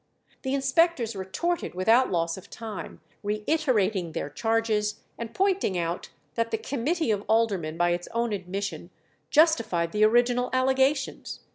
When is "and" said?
5.15-5.31